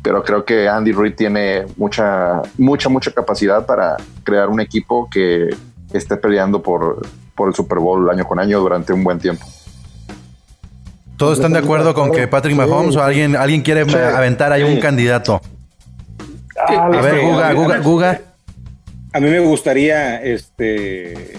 [0.00, 5.48] pero creo que Andy Reid tiene mucha, mucha, mucha capacidad para crear un equipo que
[5.92, 7.04] esté peleando por,
[7.36, 9.46] por el Super Bowl año con año durante un buen tiempo.
[11.16, 13.94] ¿Todos están de acuerdo con que Patrick Mahomes o alguien, alguien quiere Sí.
[13.96, 15.40] aventar ahí un candidato?
[16.68, 18.20] Sí, A ver, este, Guga, a mí- Guga, Guga.
[19.12, 21.32] A mí me gustaría este,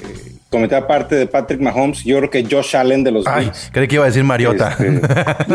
[0.49, 2.03] comentar parte de Patrick Mahomes.
[2.03, 3.69] Yo creo que Josh Allen de los Ay, Bills.
[3.71, 4.75] creí que iba a decir Mariota.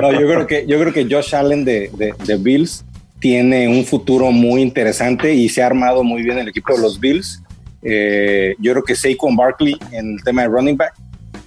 [0.00, 2.84] No, yo creo que yo creo que Josh Allen de, de- de Bills
[3.20, 6.98] tiene un futuro muy interesante y se ha armado muy bien el equipo de los
[7.00, 7.42] Bills.
[7.82, 10.94] Eh, yo creo que Saquon Barkley en el tema de running back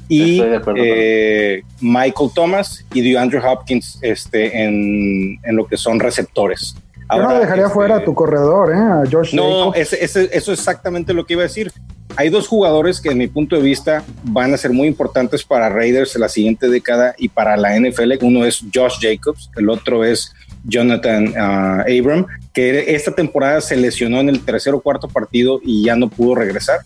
[0.07, 0.41] y
[0.75, 6.75] eh, Michael Thomas y DeAndre Hopkins este, en, en lo que son receptores.
[7.09, 8.77] Yo no Ahora, dejaría este, fuera a tu corredor, ¿eh?
[8.77, 9.77] A Josh no, Jacobs.
[9.77, 11.71] ese- ese- eso es exactamente lo que iba a decir.
[12.17, 15.69] Hay dos jugadores que, en mi punto de vista, van a ser muy importantes para
[15.69, 18.13] Raiders en la siguiente década y para la NFL.
[18.21, 24.19] Uno es Josh Jacobs, el otro es Jonathan ah, Abram, que esta temporada se lesionó
[24.19, 26.79] en el tercer o cuarto partido y ya no pudo regresar.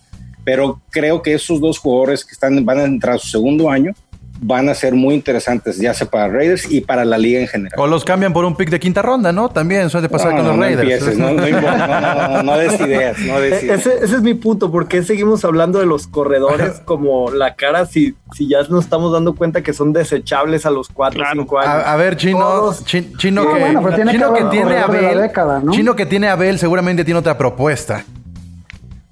[0.44, 3.94] Pero creo que esos dos jugadores que están, van a entrar a su segundo año
[4.40, 7.78] van a ser muy interesantes, ya sea para Raiders y para la liga en general.
[7.78, 9.48] O los cambian por un pick de quinta ronda, ¿no?
[9.48, 10.82] También suele pasar No, con los no Raiders.
[10.82, 13.80] empieces, no, no, no, no, no, no des ideas, no des E- ideas.
[13.86, 17.86] Ese, ese es mi punto, ¿por qué seguimos hablando de los corredores como la cara
[17.86, 21.58] si, si ya nos estamos dando cuenta que son desechables a los 4 o 5
[21.58, 21.70] años?
[21.70, 22.84] A, a ver, Chino, Todos.
[22.84, 25.72] Chin- Chino No, que, bueno, pues tiene Chino que que tiene la Abel, década, ¿no?
[25.72, 28.04] Chino que tiene Abel seguramente tiene otra propuesta.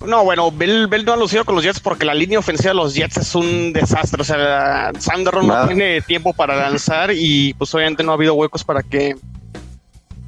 [0.00, 2.74] No, bueno, Bell, Bell no ha lucido con los Jets porque la línea ofensiva de
[2.76, 4.20] los Jets es un desastre.
[4.20, 5.66] O sea, Sam Darnold no Nada.
[5.66, 9.16] tiene tiempo para lanzar y pues obviamente no ha habido huecos para que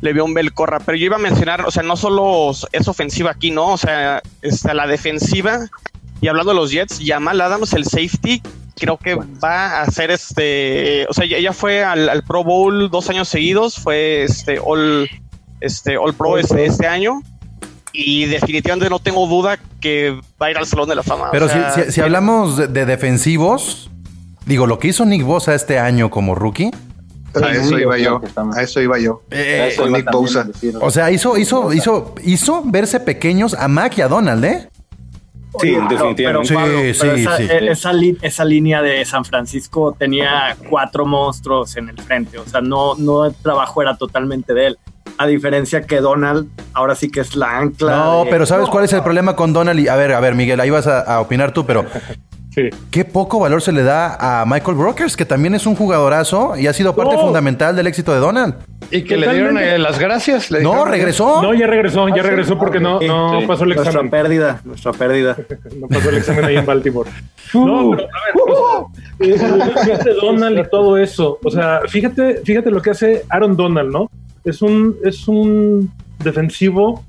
[0.00, 0.80] Le'Veon Bell corra.
[0.80, 3.72] Pero yo iba a mencionar, o sea, no solo es ofensiva aquí, ¿no?
[3.72, 5.66] O sea, está la defensiva.
[6.22, 8.40] Y hablando de los Jets, Jamal Adams, el safety,
[8.76, 13.10] creo que va a ser este, o sea, ya fue al, al Pro Bowl dos
[13.10, 15.08] años seguidos, fue este All,
[15.60, 17.20] este All Pro este, este año.
[17.98, 21.28] Y definitivamente no tengo duda que va a ir al Salón de la Fama.
[21.32, 23.90] Pero O sea, si, si- si hablamos de, de defensivos,
[24.44, 26.70] digo, lo que hizo Nick Bosa este año como rookie,
[27.34, 28.20] A eso iba yo.
[28.54, 29.22] A eso iba yo.
[29.30, 30.46] Eh, Con Nick Bosa.
[30.80, 34.68] o sea, hizo, hizo, hizo, hizo verse pequeños a Mac y a Donald, ¿eh?
[35.58, 36.54] Sí, pero- definitivamente.
[36.54, 37.42] pero, Pablo, Sí, pero sí, esa, sí.
[37.50, 42.38] e- Esa, li- esa línea de San Francisco tenía cuatro monstruos en el frente.
[42.38, 44.78] O sea, no, no el trabajo era totalmente de él.
[45.18, 47.96] A diferencia que Donald, ahora sí que es la ancla.
[47.96, 49.80] No, de- pero ¿sabes cuál es el problema con Donald?
[49.80, 51.84] Y, a ver, a ver, Miguel, ahí vas a, a opinar tú, pero
[52.54, 52.70] Sí.
[52.90, 56.66] qué poco valor se le da a Michael Brokers, que también es un jugadorazo y
[56.68, 57.20] ha sido parte No.
[57.20, 58.54] fundamental del éxito de Donald.
[58.90, 60.50] Y que le dieron eh, las gracias.
[60.50, 61.42] le No, regresó.
[61.42, 64.10] No, ya regresó, ya regresó porque no, no Sí, pasó el Nuestra examen.
[64.10, 65.36] pérdida, nuestra pérdida.
[65.78, 67.10] No pasó el examen ahí en Baltimore.
[67.54, 69.38] No, pero a ver, o
[69.84, 71.38] sea, hace Donald y todo eso.
[71.44, 74.10] O sea, fíjate, fíjate lo que hace Aaron Donald, ¿no?
[74.46, 75.92] Es un, es un
[76.24, 77.04] defensivo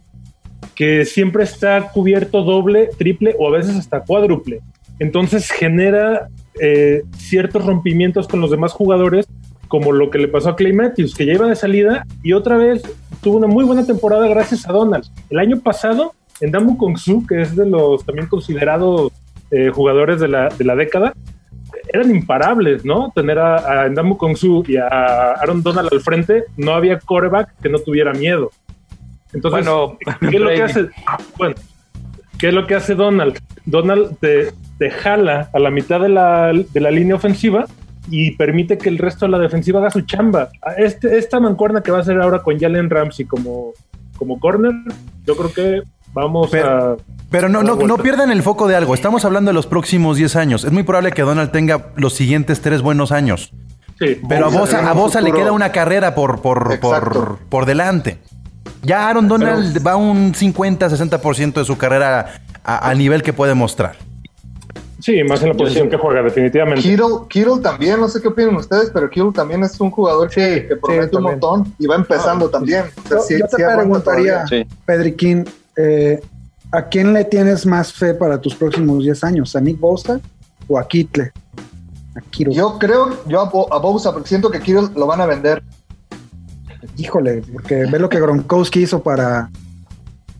[0.75, 4.59] que siempre está cubierto doble, triple o a veces hasta cuádruple.
[4.99, 6.27] Entonces genera
[6.59, 9.27] eh, ciertos rompimientos con los demás jugadores,
[9.67, 12.57] como lo que le pasó a Clay Matthews, que ya iba de salida y otra
[12.57, 12.83] vez
[13.21, 15.05] tuvo una muy buena temporada gracias a Donald.
[15.29, 16.97] El año pasado, en Damu Kong
[17.27, 19.11] que es de los también considerados
[19.51, 21.13] eh, jugadores de la, de la década,
[21.93, 23.11] eran imparables, ¿no?
[23.15, 27.53] Tener a, a Ndamu Kong Su y a Aaron Donald al frente, no había coreback
[27.61, 28.51] que no tuviera miedo.
[29.33, 30.89] Entonces, Bueno, ¿qué es lo que hace?
[31.37, 31.55] Bueno,
[32.39, 33.39] ¿qué es lo que hace Donald?
[33.65, 37.65] Donald te, te jala a la mitad de la, de la línea ofensiva
[38.09, 40.49] y permite que el resto de la defensiva haga su chamba.
[40.77, 43.73] Este, esta mancuerna que va a hacer ahora con Jalen Ramsey como,
[44.17, 44.73] como corner,
[45.25, 45.81] yo creo que
[46.13, 46.95] vamos a...
[47.29, 48.93] Pero no, no, no pierdan el foco de algo.
[48.93, 50.63] Estamos hablando de los próximos 10 años.
[50.63, 53.51] Es muy probable que Donald tenga los siguientes tres buenos años.
[53.99, 58.19] Sí, Pero a Bosa a Bosa le queda una carrera por, por, por, por delante.
[58.83, 63.95] Ya Aaron Donald va un 50-60% de su carrera a- al nivel que puede mostrar.
[64.99, 66.81] Sí, más en la posición que juega, definitivamente.
[66.81, 70.65] Kittle, Kittle también, no sé qué opinan ustedes, pero Kittle también es un jugador que,
[70.67, 72.85] que promete un montón y va empezando también.
[73.05, 74.43] O sea, Yo, sí- yo te preguntaría.
[74.85, 75.45] Pedriquín,
[75.77, 76.19] eh,
[76.71, 79.55] ¿a quién le tienes más fe para tus próximos 10 años?
[79.55, 80.19] ¿A Nick Bosa
[80.67, 81.31] o a Kittle?
[82.15, 82.21] A.
[82.51, 85.63] Yo creo, yo a, Bo- a Bosa, porque siento que Kittle lo van a vender.
[86.97, 89.49] Híjole, porque ve lo que Gronkowski hizo para,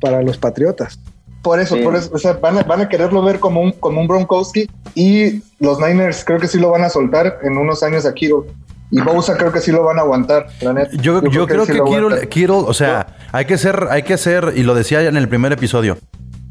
[0.02, 1.00] para los Patriotas.
[1.44, 1.82] Por eso, Sí.
[1.84, 4.70] por eso, o sea, van a, van a quererlo ver como un, como un Gronkowski
[4.96, 8.52] y los Niners creo que sí lo van a soltar en unos años a Kittle.
[8.90, 10.92] Y Bosa creo que sí lo van a aguantar, la neta.
[10.94, 14.54] Yo, yo creo sí que lo Kittle, o sea, hay que ser, hay que ser,
[14.56, 15.98] y lo decía ya en el primer episodio,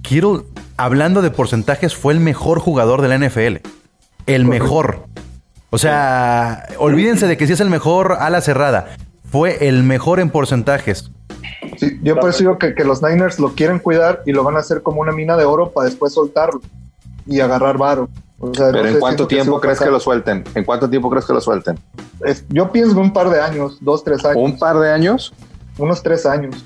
[0.03, 0.43] Kittle,
[0.77, 3.67] hablando de porcentajes, fue el mejor jugador de la NFL.
[4.27, 5.07] El mejor.
[5.71, 8.97] O sea, olvídense de que si es el mejor ala cerrada.
[9.31, 11.11] Fue el mejor en porcentajes.
[11.77, 14.57] Sí, yo por eso digo que, que los Niners lo quieren cuidar y lo van
[14.57, 16.61] a hacer como una mina de oro para después soltarlo
[17.27, 18.09] y agarrar varo.
[18.39, 20.45] O sea, Pero no ¿en sé, cuánto tiempo crees que lo suelten?
[20.55, 21.79] ¿En cuánto tiempo crees que lo suelten?
[22.25, 24.37] Es- yo pienso un par de años, dos, tres años.
[24.43, 25.33] ¿Un par de años?
[25.79, 26.65] Unos tres años.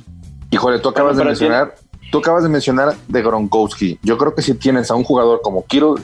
[0.51, 1.75] Híjole, tú acabas de mencionar,
[2.11, 3.99] tú acabas de mencionar de Gronkowski.
[4.03, 5.95] Yo creo que si tienes a un jugador como Kittle,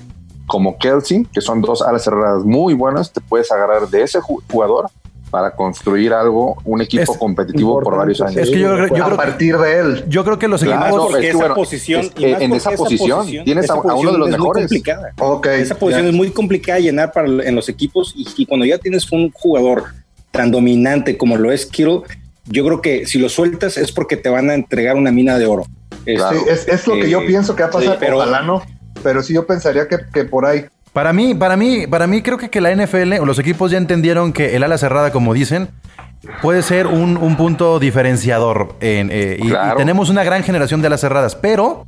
[0.46, 4.40] como Kelsey, que son dos alas cerradas muy buenas, te puedes agarrar de ese ju-
[4.50, 4.88] jugador
[5.30, 8.36] para construir algo, un equipo Es competitivo por varios años.
[8.36, 10.04] Es que yo, creo- yo a creo, partir de él.
[10.08, 10.96] yo creo que los Claro, equipos...
[10.96, 13.94] no, porque es que esa bueno, posición, es- en esa posición tienes esa a- a
[13.94, 14.62] uno de los es muy mejores.
[14.64, 15.12] complicada.
[15.18, 15.46] Ok.
[15.48, 18.78] Esa posición es muy complicada de llenar para en los equipos y, y cuando ya
[18.78, 19.84] tienes un jugador
[20.30, 22.02] tan dominante como lo es Kittle,
[22.46, 25.46] yo creo que si lo sueltas es porque te van a entregar una mina de
[25.46, 25.64] oro.
[26.04, 26.38] Claro.
[26.38, 28.42] Sí, es, es lo que yo Eh, pienso que va a pasar, sí, pero- ojalá
[28.42, 28.62] no.
[29.02, 30.64] Pero sí yo pensaría que, que por ahí.
[30.96, 33.76] Para mí, para mí, para mí creo que, que la NFL o los equipos ya
[33.76, 35.68] entendieron que el ala cerrada, como dicen,
[36.40, 38.76] puede ser un, un punto diferenciador.
[38.80, 41.85] En, eh, y- tenemos una gran generación de alas cerradas, pero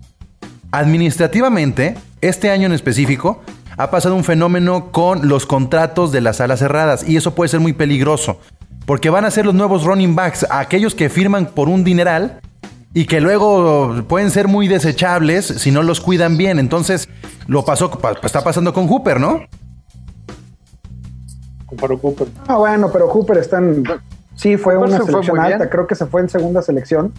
[0.72, 3.40] administrativamente, este año en específico,
[3.78, 7.60] ha pasado un fenómeno con los contratos de las alas cerradas y eso puede ser
[7.60, 8.38] muy peligroso.
[8.84, 12.40] Porque van a ser los nuevos running backs, aquellos que firman por un dineral
[12.94, 16.58] y que luego pueden ser muy desechables si no los cuidan bien.
[16.58, 17.08] Entonces,
[17.46, 19.42] lo pasó, pa- está pasando con Hooper, ¿no?
[21.80, 22.28] Para Cooper.
[22.46, 23.84] Ah, bueno, pero Hooper está en.
[24.34, 25.58] Sí, fue Hooper una se fue selección muy alta.
[25.58, 25.68] bien.
[25.70, 27.12] Creo que se fue en segunda selección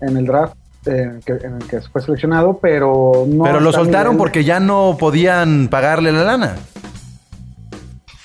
[0.00, 0.54] en el draft
[0.86, 3.44] eh, que- en el que fue seleccionado, pero no.
[3.44, 6.56] Pero lo soltaron porque ya no podían pagarle la lana.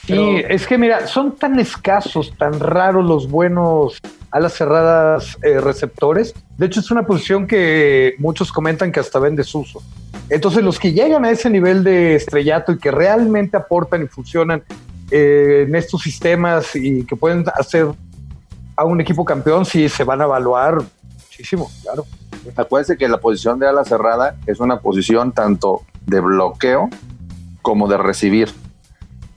[0.07, 3.99] Sí, es que mira, son tan escasos, tan raros los buenos
[4.31, 6.33] alas cerradas eh, receptores.
[6.57, 9.81] De hecho, es una posición que muchos comentan que hasta ven desuso.
[10.29, 14.63] Entonces, los que llegan a ese nivel de estrellato y que realmente aportan y funcionan
[15.11, 17.87] eh, en estos sistemas y que pueden hacer
[18.75, 20.77] a un equipo campeón, sí se van a evaluar
[21.13, 22.05] muchísimo, claro.
[22.55, 26.89] Acuérdense que la posición de ala cerrada es una posición tanto de bloqueo
[27.61, 28.53] como de recibir.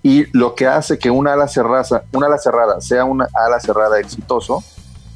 [0.03, 3.99] Y lo que hace que una ala cerrada, una ala cerrada sea una ala cerrada
[3.99, 4.63] exitoso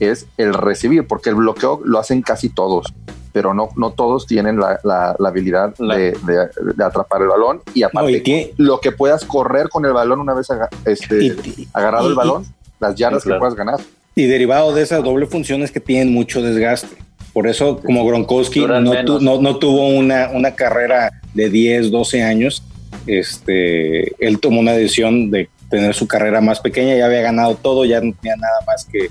[0.00, 2.87] es el recibir, porque el bloqueo lo hacen casi todos,
[3.32, 7.28] pero no, no todos tienen la, la- la habilidad La- de, de- de atrapar el
[7.28, 10.50] balón y aparte No, y tiene- lo que puedas correr con el balón una vez
[10.50, 12.44] aga- este, Y- agarrado y- el balón,
[12.80, 13.37] las yardas claro.
[13.37, 13.80] que puedas ganar.
[14.14, 16.96] Y derivado de esa doble función es que tienen mucho desgaste.
[17.35, 22.22] Por eso, como Gronkowski no, tu- no, no tuvo una, una carrera de 10, 12
[22.22, 22.62] años,
[23.06, 27.85] este, él tomó una decisión de tener su carrera más pequeña, ya había ganado todo,
[27.85, 29.11] ya no tenía nada más que...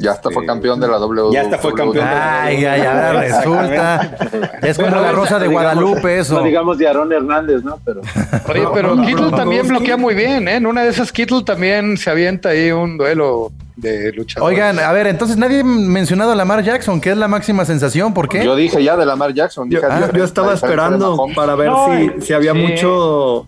[0.00, 1.32] Ya hasta fue campeón de la WWE.
[1.32, 2.06] Ya hasta fue campeón.
[2.08, 4.16] Ay, ya, ya resulta.
[4.62, 6.34] Es como la Rosa de Guadalupe, eso.
[6.38, 7.78] No digamos de Aaron Hernández, ¿no?
[7.84, 8.00] Pero
[8.48, 10.56] Oye, pero Kittle también bloquea muy bien, ¿eh?
[10.56, 14.56] En una de esas Kittle también se avienta ahí un duelo de luchadores.
[14.56, 18.14] Oigan, a ver, entonces nadie ha mencionado a Lamar Jackson, que es la máxima sensación.
[18.14, 18.44] ¿Por qué?
[18.44, 19.68] Yo dije ya de Lamar Jackson.
[19.68, 21.88] Yo, dije, yo- a- yo a estaba de esperando para ver No,
[22.20, 22.58] si, si había sí.
[22.58, 23.46] mucho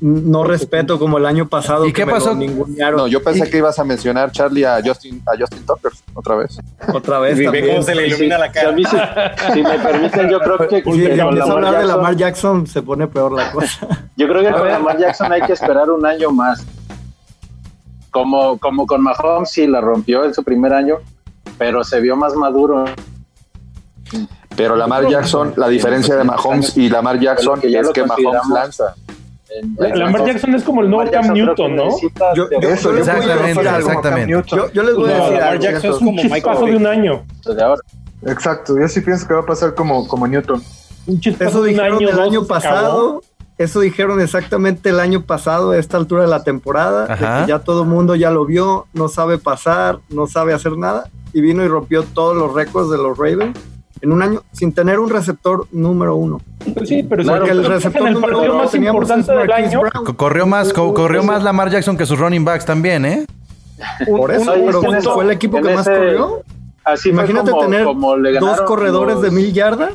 [0.00, 1.84] no respeto como el año pasado.
[1.84, 2.34] ¿Y que qué me pasó?
[2.34, 6.58] No, yo pensé que ibas a mencionar Charlie a Justin, a Justin Tucker otra vez.
[6.92, 7.68] Otra vez también.
[7.68, 8.74] cómo se le ilumina la cara.
[8.76, 8.84] si,
[9.52, 12.66] si me permiten, yo creo que, Sí, si con empiezo a hablar de Lamar Jackson,
[12.66, 13.86] se pone peor la cosa.
[14.16, 16.64] Yo creo que con Lamar Jackson hay que esperar un año más.
[18.10, 20.96] Como, como con Mahomes, sí la rompió en su primer año,
[21.58, 22.86] pero se vio más maduro.
[24.56, 28.48] Pero Lamar Jackson, la diferencia de Mahomes y Lamar Jackson Que ya es que Mahomes
[28.52, 28.94] lanza.
[29.94, 31.90] Lamar Jackson es como el nuevo Lamar Cam Jackson Newton, ¿no?
[32.34, 34.32] Yo- yo- Eso, yo Exactamente, exactamente.
[34.48, 35.62] Yo, yo les voy a decir Lamar algo.
[35.62, 37.22] Jackson es Un como chispazo de un año.
[38.26, 40.62] Exacto, yo sí pienso que va a pasar como, como Newton.
[41.06, 42.08] Un Eso de un dijeron año.
[42.10, 43.22] el dos, año pasado.
[43.58, 47.58] Eso dijeron exactamente el año pasado, a esta altura de la temporada, de que ya
[47.58, 51.62] todo el mundo ya lo vio, no sabe pasar, no sabe hacer nada, y vino
[51.62, 53.58] y rompió todos los récords de los Ravens
[54.02, 56.40] en un año sin tener un receptor número uno.
[56.74, 59.52] Pues sí, pero Porque si- el en receptor el número partido uno más importante del
[59.52, 59.80] año.
[59.80, 60.04] Brown.
[60.06, 63.26] Co- Corrió más, co- corrió más Lamar Jackson que sus running backs también, ¿eh?
[64.10, 66.42] Por eso, pero en eso- fue el equipo en que más ese- corrió.
[66.84, 69.92] Así Imagínate como- tener como dos corredores los- de mil yardas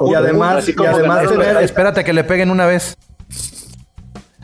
[0.00, 1.56] y además, y además tener...
[1.58, 2.96] Espérate que le peguen una vez.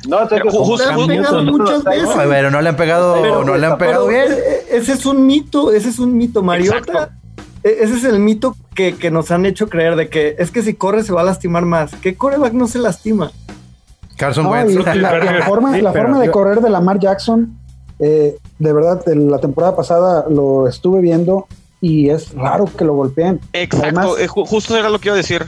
[0.07, 2.03] No, tengo que Ju- Le han pegado muchas veces.
[2.05, 4.38] No, pero no le han pegado, Pero- no le han pegado pero bien.
[4.70, 6.77] Ese es un mito, ese es un mito, Mariota.
[6.79, 7.14] Exacto.
[7.62, 10.62] e- Ese es el mito que, que nos han hecho creer de que es que
[10.62, 11.94] si corre se va a lastimar más.
[11.96, 13.30] ¿Qué coreback no se lastima?
[14.16, 14.74] Carson Wentz.
[14.74, 17.58] la, la forma, Sí, la pero forma de yo- correr de Lamar Jackson,
[17.98, 21.46] eh, de verdad, en la temporada pasada lo estuve viendo
[21.80, 23.40] y es raro que lo golpeen.
[23.52, 25.44] Exacto, Además- eh, ju- justo era lo que iba a decir.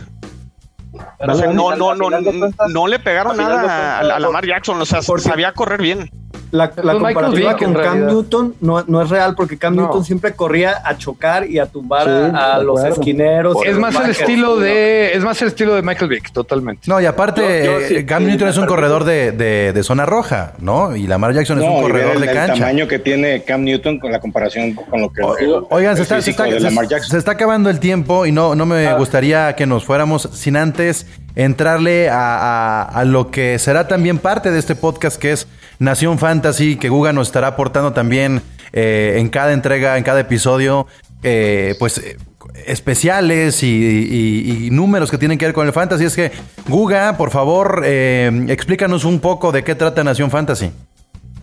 [1.18, 4.16] Pero O sea, al- no, no, no, no, cuentas- no le pegaron nada a, cuentas-
[4.16, 6.10] a Lamar Jackson, o sea, Porque- sabía correr bien.
[6.52, 8.06] La, la Pues comparativa con Cam.
[8.06, 9.82] Newton no, no es real porque Cam No.
[9.82, 12.94] Newton siempre corría a chocar y a tumbar Sí, a, los acuerdo.
[13.00, 13.56] esquineros.
[13.64, 16.82] Es más el estilo de, es más el estilo de Michael Vick, totalmente.
[16.88, 19.82] No, y aparte, Yo- yo sí- Cam sí, Newton es un corredor de, de- de
[19.82, 20.94] zona roja, ¿no?
[20.94, 22.54] Y Lamar Jackson es un y ver corredor el, de el cancha.
[22.54, 26.02] tamaño que tiene Cam Newton con la comparación con lo que O- Oigan, se el
[26.04, 29.66] está, se, está, se- se está acabando el tiempo y no, no me gustaría que
[29.66, 31.06] nos fuéramos sin antes
[31.36, 35.46] entrarle a, a- lo que será también parte de este podcast que es
[35.78, 38.40] Nación Fantasy, que Guga nos estará aportando también
[38.72, 40.86] eh, en cada entrega, en cada episodio,
[41.22, 42.16] eh, pues eh,
[42.66, 46.04] especiales y, números que tienen que ver con el fantasy.
[46.04, 46.32] Es que,
[46.68, 50.70] Guga, por favor, explícanos un poco de qué trata Nación Fantasy.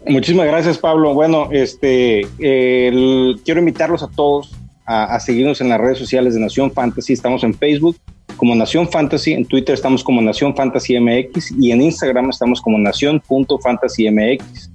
[0.08, 1.14] Muchísimas gracias, Pablo.
[1.14, 7.14] Bueno, este, quiero invitarlos a todos a seguirnos en las redes sociales de Nación Fantasy.
[7.14, 7.96] Estamos en Facebook
[8.44, 12.78] como Nación Fantasy, en Twitter estamos como Nación Fantasy MX y en Instagram estamos como
[12.78, 14.70] Nación.fantasymx.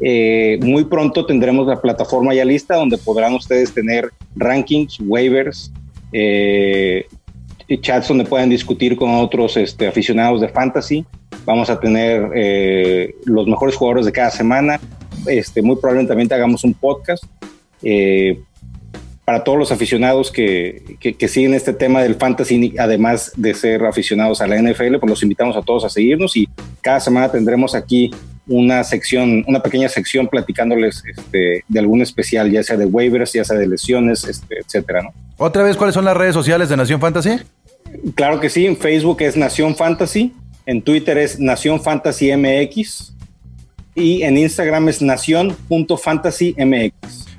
[0.00, 5.70] Eh, muy pronto tendremos la plataforma ya lista donde podrán ustedes tener rankings, waivers,
[6.14, 7.04] eh,
[7.82, 11.04] chats donde puedan discutir con otros este, aficionados de fantasy.
[11.44, 14.80] Vamos a tener eh, los mejores jugadores de cada semana.
[15.26, 17.24] Este, muy probablemente también hagamos un podcast.
[19.24, 23.84] Para todos los aficionados que, que- que siguen este tema del fantasy, además de ser
[23.84, 26.48] aficionados a la NFL, pues los invitamos a todos a seguirnos y
[26.80, 28.10] cada semana tendremos aquí
[28.48, 33.44] una sección, una pequeña sección platicándoles este, de algún especial, ya sea de waivers, ya
[33.44, 35.12] sea de lesiones, este, etcétera, ¿no?
[35.38, 37.36] Otra vez, ¿cuáles son las redes sociales de Nación Fantasy?
[38.16, 40.32] Claro que sí, en Facebook es Nación Fantasy,
[40.66, 43.12] en Twitter es Nación Fantasy MX
[43.94, 46.92] y en Instagram es nación.fantasymx.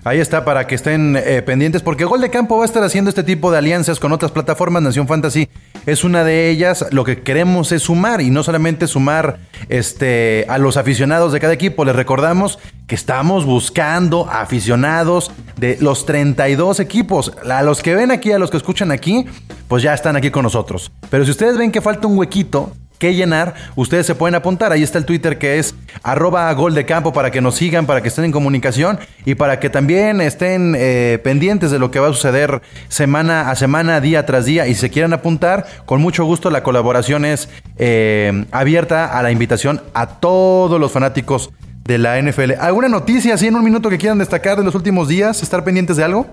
[0.06, 3.08] Ahí está para que estén eh, pendientes porque Gol de Campo va a estar haciendo
[3.08, 4.84] este tipo de alianzas con otras plataformas.
[4.84, 5.48] Nación Fantasy
[5.86, 6.86] es una de ellas.
[6.92, 9.40] Lo que queremos es sumar y no solamente sumar
[9.70, 11.86] este, a los aficionados de cada equipo.
[11.86, 17.32] Les recordamos que estamos buscando aficionados de los 32 equipos.
[17.50, 19.26] A los que ven aquí, a los que escuchan aquí,
[19.70, 20.92] pues ya están aquí con nosotros.
[21.10, 24.72] Pero si ustedes ven que falta un huequito, que llenar, ustedes se pueden apuntar.
[24.72, 28.02] Ahí está el Twitter que es arroba gol de campo para que nos sigan, para
[28.02, 32.10] que estén en comunicación y para que también estén eh, pendientes de lo que va
[32.10, 34.68] a suceder semana a semana, día tras día.
[34.68, 39.32] Y si se quieren apuntar, con mucho gusto la colaboración es eh, abierta a la
[39.32, 41.52] invitación a todos los fanáticos
[41.84, 42.54] de la NFL.
[42.60, 45.44] ¿Alguna noticia así en un minuto que quieran destacar de los últimos días?
[45.44, 46.28] ¿Estar pendientes de algo?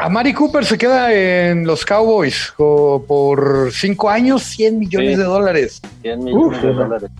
[0.00, 5.16] A Mari Cooper se queda en los Cowboys o por cinco años, 100 millones Sí.
[5.16, 5.82] de dólares.
[6.02, 7.10] 100 millones de dólares.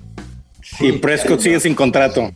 [0.80, 2.30] Y Prescott sigue sin contrato.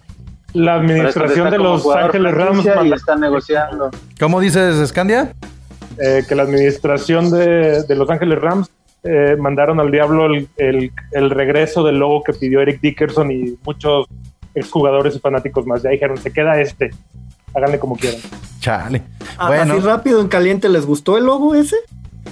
[0.53, 3.91] La administración de los Ángeles Rams está negociando.
[4.21, 5.33] ¿Cómo dices, Scandia?
[5.99, 8.69] eh, que la administración de, de Los Ángeles Rams
[9.05, 13.57] eh, mandaron al diablo el, el- el regreso del logo que pidió Eric Dickerson y
[13.65, 14.07] muchos
[14.57, 15.83] exjugadores y fanáticos más.
[15.85, 16.91] Ya dijeron, se queda este.
[17.55, 18.21] Háganle como quieran.
[18.65, 19.03] Chale.
[19.37, 19.75] Ah, Bueno.
[19.75, 21.77] Así rápido en caliente, ¿les gustó el logo ese?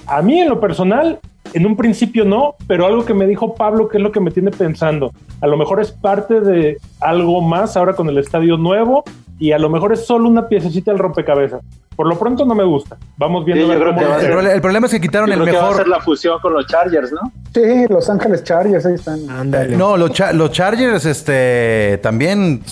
[0.06, 1.20] A mí en lo personal,
[1.52, 4.30] en un principio no, pero algo que me dijo Pablo, que es lo que me
[4.30, 9.04] tiene pensando, a lo mejor es parte de algo más ahora con el estadio nuevo
[9.38, 11.60] y a lo mejor es solo una piececita del rompecabezas.
[11.96, 12.96] Por lo pronto no me gusta.
[13.18, 14.54] Vamos viendo Sí, yo a ver creo cómo que va a lo El, ser- prole-
[14.54, 15.82] el problema es que quitaron Yo el creo que va a mejor.
[15.82, 17.30] ser la fusión con los Chargers, ¿no?
[17.52, 19.28] Sí, Los Ángeles Chargers, ahí están.
[19.28, 19.76] Ándale.
[19.76, 22.62] No, los, Cha- los Chargers, este, también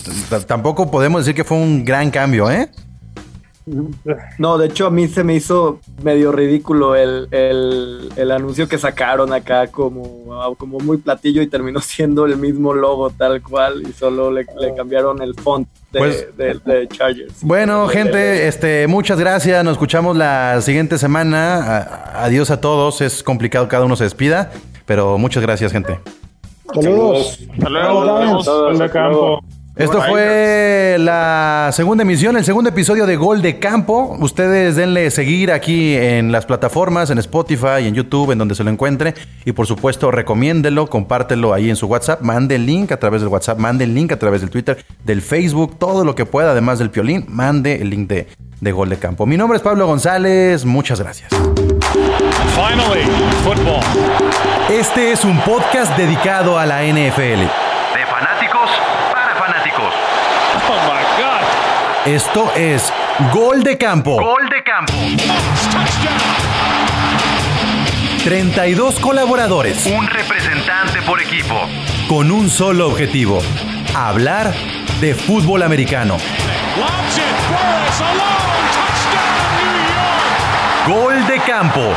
[0.47, 2.69] tampoco podemos decir que fue un gran cambio, ¿eh?
[4.37, 8.77] No, de hecho a mí se me hizo medio ridículo el, el- el anuncio que
[8.77, 13.93] sacaron acá como, como muy platillo y terminó siendo el mismo logo tal cual y
[13.93, 17.43] solo le, le cambiaron el font de, Pues- de- de Chargers.
[17.43, 19.63] Bueno, gente, este, muchas gracias.
[19.63, 21.55] Nos escuchamos la siguiente semana.
[21.77, 23.01] A- adiós a todos.
[23.01, 24.51] Es complicado que cada uno se despida,
[24.85, 25.99] pero muchas gracias, gente.
[26.73, 27.39] Saludos.
[28.45, 28.79] Todos,
[29.75, 34.17] Esto fue la segunda emisión, el segundo episodio de Gol de Campo.
[34.19, 38.69] Ustedes denle seguir aquí en las plataformas, en Spotify, en YouTube, en donde se lo
[38.69, 39.13] encuentre.
[39.45, 42.21] Y por supuesto, recomiéndelo, compártelo ahí en su WhatsApp.
[42.21, 45.21] Mande el link a través del WhatsApp, mande el link a través del Twitter, del
[45.21, 47.25] Facebook, todo lo que pueda, además del piolín.
[47.29, 48.27] Mande el link de,
[48.59, 49.25] de Gol de Campo.
[49.25, 50.65] Mi nombre es Pablo González.
[50.65, 51.29] Muchas gracias.
[52.55, 53.05] Finally,
[53.43, 53.81] football.
[54.69, 57.21] Este es un podcast dedicado a la NFL.
[57.21, 58.69] De fanáticos
[59.11, 59.93] para fanáticos.
[60.69, 61.41] Oh my God.
[62.05, 62.91] Esto es
[63.31, 64.19] Gol de Campo.
[64.19, 64.91] Gol de campo.
[64.91, 66.17] Touchdown.
[68.23, 69.85] 32 colaboradores.
[69.85, 71.53] Un representante por equipo.
[72.09, 73.43] Con un solo objetivo.
[73.93, 74.51] Hablar
[74.99, 76.17] de fútbol americano.
[80.87, 81.93] Gol de campo